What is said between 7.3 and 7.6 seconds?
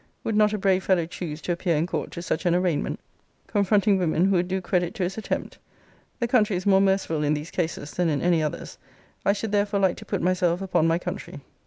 these